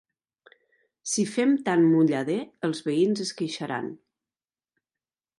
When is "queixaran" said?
3.41-3.91